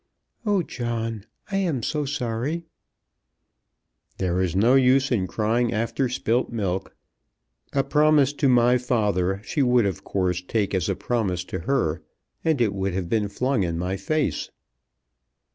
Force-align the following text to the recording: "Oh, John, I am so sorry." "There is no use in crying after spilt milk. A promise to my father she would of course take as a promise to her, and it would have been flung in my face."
"Oh, 0.47 0.63
John, 0.63 1.27
I 1.51 1.57
am 1.57 1.83
so 1.83 2.05
sorry." 2.05 2.63
"There 4.17 4.41
is 4.41 4.55
no 4.55 4.73
use 4.73 5.11
in 5.11 5.27
crying 5.27 5.71
after 5.71 6.09
spilt 6.09 6.49
milk. 6.51 6.95
A 7.73 7.83
promise 7.83 8.33
to 8.33 8.49
my 8.49 8.79
father 8.79 9.43
she 9.45 9.61
would 9.61 9.85
of 9.85 10.03
course 10.03 10.41
take 10.41 10.73
as 10.73 10.89
a 10.89 10.95
promise 10.95 11.43
to 11.43 11.59
her, 11.69 12.01
and 12.43 12.59
it 12.61 12.73
would 12.73 12.95
have 12.95 13.09
been 13.09 13.29
flung 13.29 13.61
in 13.61 13.77
my 13.77 13.95
face." 13.95 14.49